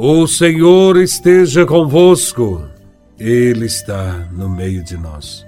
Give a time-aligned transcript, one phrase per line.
[0.00, 2.64] O Senhor esteja convosco,
[3.18, 5.44] Ele está no meio de nós.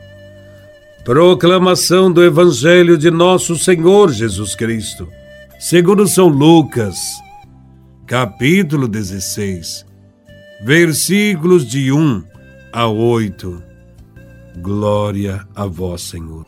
[1.04, 5.06] Proclamação do Evangelho de Nosso Senhor Jesus Cristo,
[5.60, 6.98] segundo São Lucas,
[8.08, 9.86] capítulo 16,
[10.64, 12.24] versículos de 1
[12.72, 13.62] a 8.
[14.56, 16.44] Glória a Vós, Senhor.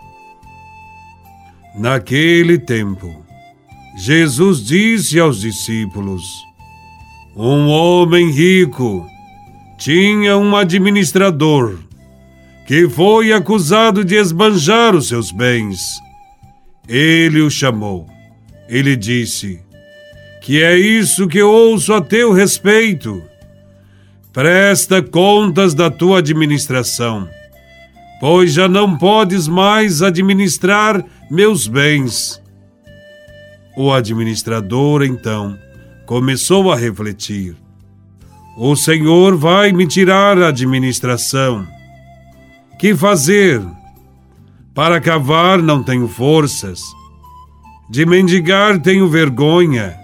[1.79, 3.25] Naquele tempo,
[3.97, 6.25] Jesus disse aos discípulos:
[7.37, 9.07] um homem rico
[9.79, 11.79] tinha um administrador
[12.67, 15.81] que foi acusado de esbanjar os seus bens.
[16.89, 18.07] Ele o chamou.
[18.69, 19.61] Ele disse:
[20.41, 23.23] Que é isso que ouço a teu respeito?
[24.33, 27.29] Presta contas da tua administração,
[28.21, 32.41] pois já não podes mais administrar meus bens.
[33.77, 35.59] O administrador, então,
[36.07, 37.57] começou a refletir.
[38.57, 41.67] O Senhor vai me tirar a administração.
[42.79, 43.63] Que fazer?
[44.75, 46.83] Para cavar não tenho forças.
[47.91, 49.97] De mendigar tenho vergonha.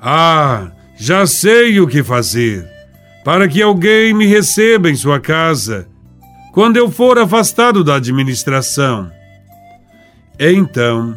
[0.00, 2.66] Ah, já sei o que fazer.
[3.24, 5.88] Para que alguém me receba em sua casa,
[6.52, 9.10] quando eu for afastado da administração.
[10.38, 11.16] Então,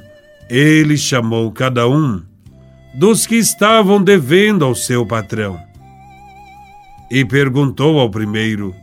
[0.50, 2.24] ele chamou cada um
[2.94, 5.60] dos que estavam devendo ao seu patrão.
[7.10, 8.76] E perguntou ao primeiro: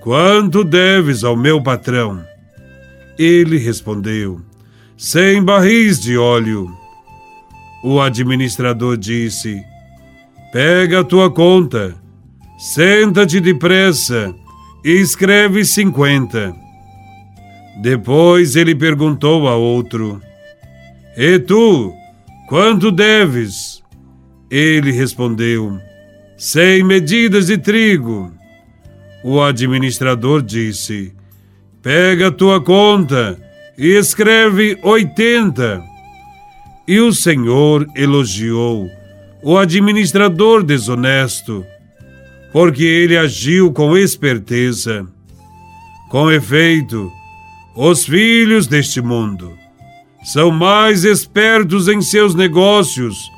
[0.00, 2.24] Quanto deves ao meu patrão?
[3.18, 4.40] Ele respondeu:
[4.96, 6.70] Cem barris de óleo.
[7.82, 9.62] O administrador disse:
[10.52, 11.94] Pega a tua conta,
[12.58, 14.34] senta-te depressa
[14.84, 16.54] e escreve cinquenta.
[17.82, 20.20] Depois ele perguntou a outro:
[21.16, 21.92] E tu?
[22.54, 23.82] Quanto deves?
[24.48, 25.76] Ele respondeu:
[26.36, 28.32] Cem medidas de trigo.
[29.24, 31.12] O administrador disse:
[31.82, 33.36] Pega a tua conta
[33.76, 35.82] e escreve oitenta.
[36.86, 38.88] E o Senhor elogiou
[39.42, 41.66] o administrador desonesto,
[42.52, 45.04] porque ele agiu com esperteza.
[46.08, 47.10] Com efeito,
[47.74, 49.63] os filhos deste mundo
[50.24, 53.30] são mais espertos em seus negócios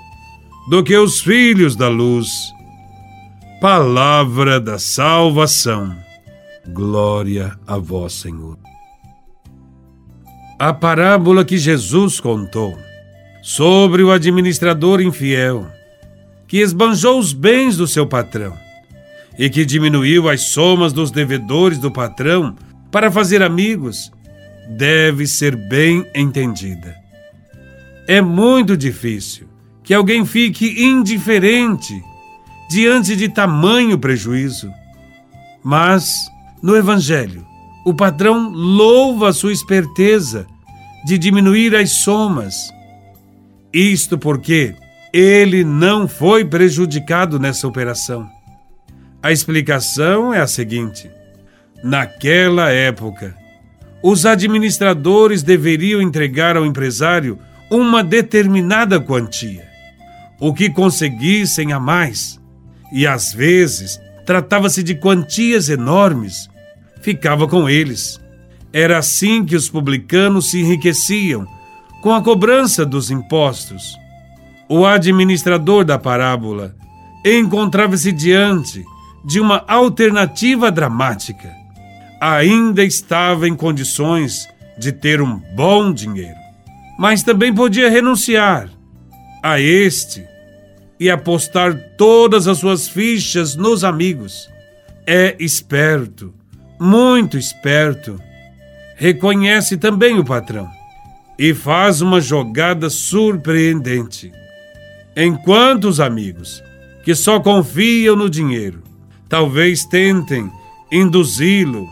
[0.70, 2.28] do que os filhos da luz.
[3.60, 5.96] Palavra da salvação.
[6.69, 8.56] Glória a vós, Senhor.
[10.58, 12.78] A parábola que Jesus contou
[13.42, 15.66] sobre o administrador infiel
[16.46, 18.56] que esbanjou os bens do seu patrão
[19.36, 22.54] e que diminuiu as somas dos devedores do patrão
[22.91, 24.12] para fazer amigos
[24.69, 26.97] deve ser bem entendida.
[28.09, 29.49] É muito difícil
[29.82, 32.03] que alguém fique indiferente
[32.69, 34.72] diante de tamanho prejuízo.
[35.62, 36.15] Mas,
[36.62, 37.47] no Evangelho,
[37.84, 40.47] o patrão louva a sua esperteza
[41.05, 42.72] de diminuir as somas.
[43.72, 44.75] Isto porque
[45.12, 48.28] ele não foi prejudicado nessa operação.
[49.22, 51.10] A explicação é a seguinte:
[51.82, 53.37] naquela época,
[54.02, 57.38] os administradores deveriam entregar ao empresário
[57.70, 59.66] uma determinada quantia,
[60.38, 62.40] o que conseguissem a mais,
[62.92, 66.48] e às vezes tratava-se de quantias enormes,
[67.00, 68.20] ficava com eles.
[68.72, 71.46] Era assim que os publicanos se enriqueciam,
[72.02, 73.96] com a cobrança dos impostos.
[74.68, 76.76] O administrador da parábola
[77.24, 78.84] encontrava-se diante
[79.24, 81.66] de uma alternativa dramática
[82.21, 86.38] ainda estava em condições de ter um bom dinheiro,
[86.99, 88.69] mas também podia renunciar
[89.43, 90.26] a este
[90.99, 94.49] e apostar todas as suas fichas nos amigos.
[95.06, 96.34] É esperto,
[96.81, 98.21] muito esperto.
[98.97, 100.69] Reconhece também o patrão
[101.38, 104.32] e faz uma jogada surpreendente.
[105.14, 106.62] Enquanto os amigos,
[107.05, 108.82] que só confiam no dinheiro,
[109.29, 110.50] talvez tentem
[110.90, 111.88] induzi-lo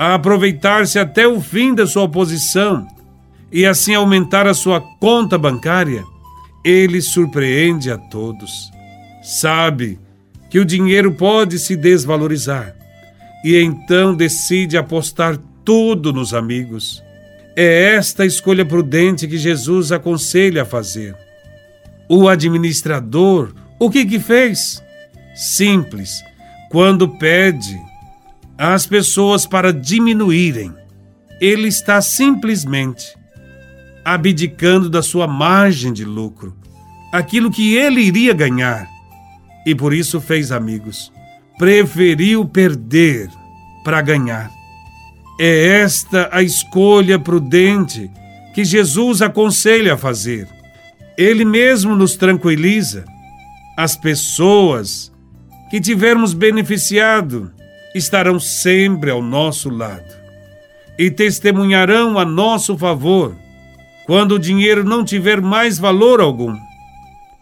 [0.00, 2.88] a aproveitar-se até o fim da sua posição
[3.52, 6.02] e assim aumentar a sua conta bancária,
[6.64, 8.70] ele surpreende a todos.
[9.22, 9.98] Sabe
[10.48, 12.74] que o dinheiro pode se desvalorizar
[13.44, 15.36] e então decide apostar
[15.66, 17.02] tudo nos amigos.
[17.54, 21.14] É esta escolha prudente que Jesus aconselha a fazer.
[22.08, 24.82] O administrador, o que que fez?
[25.34, 26.24] Simples,
[26.70, 27.89] quando pede
[28.62, 30.74] as pessoas para diminuírem.
[31.40, 33.06] Ele está simplesmente
[34.04, 36.54] abdicando da sua margem de lucro,
[37.10, 38.86] aquilo que ele iria ganhar,
[39.66, 41.10] e por isso fez amigos.
[41.58, 43.30] Preferiu perder
[43.82, 44.50] para ganhar.
[45.40, 48.10] É esta a escolha prudente
[48.54, 50.46] que Jesus aconselha a fazer.
[51.16, 53.06] Ele mesmo nos tranquiliza.
[53.74, 55.10] As pessoas
[55.70, 57.50] que tivermos beneficiado
[57.94, 60.14] estarão sempre ao nosso lado
[60.98, 63.34] e testemunharão a nosso favor
[64.06, 66.56] quando o dinheiro não tiver mais valor algum.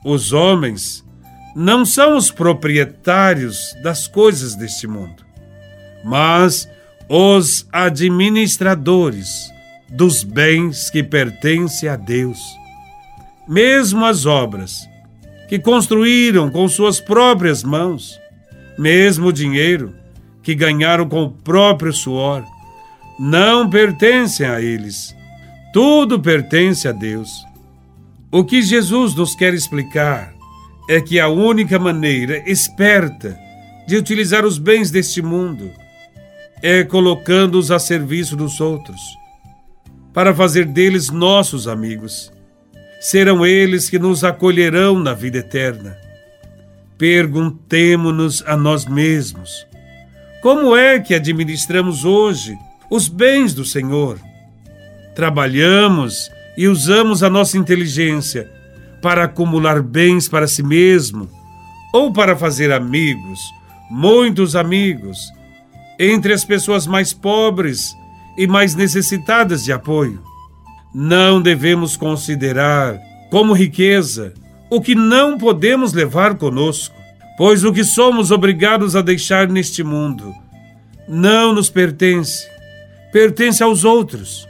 [0.05, 1.05] Os homens
[1.57, 5.25] não são os proprietários das coisas deste mundo,
[6.05, 6.69] mas
[7.09, 9.51] os administradores
[9.89, 12.39] dos bens que pertencem a Deus.
[13.49, 14.89] Mesmo as obras
[15.49, 18.21] que construíram com suas próprias mãos,
[18.79, 19.95] mesmo o dinheiro
[20.49, 22.43] que ganharam com o próprio suor,
[23.21, 25.15] não pertencem a eles.
[25.75, 27.45] Tudo pertence a Deus.
[28.33, 30.33] O que Jesus nos quer explicar
[30.89, 33.39] é que a única maneira esperta
[33.87, 35.71] de utilizar os bens deste mundo
[36.63, 39.03] é colocando-os a serviço dos outros,
[40.15, 42.33] para fazer deles nossos amigos.
[43.03, 45.95] Serão eles que nos acolherão na vida eterna.
[46.97, 49.68] Perguntemo-nos a nós mesmos:
[50.43, 52.57] como é que administramos hoje
[52.91, 54.19] os bens do Senhor?
[55.15, 58.51] Trabalhamos e usamos a nossa inteligência
[59.03, 61.29] para acumular bens para si mesmo
[61.93, 63.41] ou para fazer amigos,
[63.91, 65.19] muitos amigos,
[65.99, 67.97] entre as pessoas mais pobres
[68.37, 70.23] e mais necessitadas de apoio.
[70.95, 72.99] Não devemos considerar
[73.31, 74.33] como riqueza
[74.71, 76.95] o que não podemos levar conosco,
[77.39, 80.35] pois o que somos obrigados a deixar neste mundo
[81.09, 82.47] não nos pertence,
[83.13, 84.47] pertence aos outros.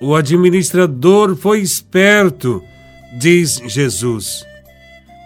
[0.00, 2.62] O administrador foi esperto,
[3.18, 4.46] diz Jesus,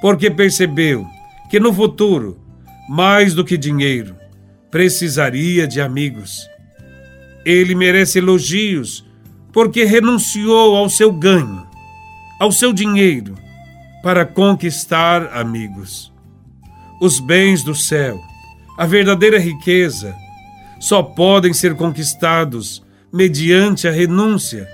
[0.00, 1.06] porque percebeu
[1.50, 2.40] que no futuro,
[2.88, 4.16] mais do que dinheiro,
[4.70, 6.48] precisaria de amigos.
[7.44, 9.04] Ele merece elogios
[9.52, 11.66] porque renunciou ao seu ganho,
[12.40, 13.34] ao seu dinheiro,
[14.02, 16.10] para conquistar amigos.
[17.00, 18.20] Os bens do céu,
[18.76, 20.14] a verdadeira riqueza,
[20.78, 24.68] só podem ser conquistados mediante a renúncia.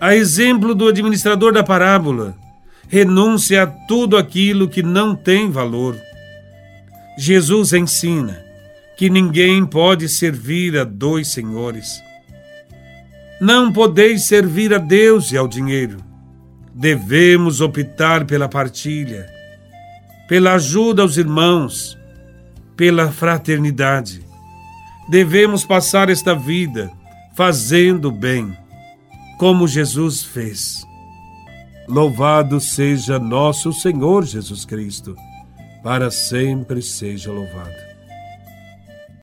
[0.00, 2.36] A exemplo do administrador da parábola,
[2.88, 5.96] renúncia a tudo aquilo que não tem valor.
[7.16, 8.42] Jesus ensina
[8.96, 12.02] que ninguém pode servir a dois senhores.
[13.40, 15.98] Não podeis servir a Deus e ao dinheiro.
[16.74, 19.26] Devemos optar pela partilha,
[20.30, 21.98] pela ajuda aos irmãos,
[22.76, 24.24] pela fraternidade.
[25.08, 26.88] Devemos passar esta vida
[27.34, 28.56] fazendo bem,
[29.40, 30.86] como Jesus fez.
[31.88, 35.16] Louvado seja nosso Senhor Jesus Cristo,
[35.82, 37.89] para sempre seja louvado.